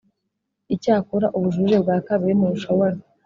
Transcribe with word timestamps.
Icyakora 0.75 1.27
ubujurire 1.37 1.77
bwa 1.83 1.97
kabiri 2.07 2.33
ntibushobora 2.35 2.95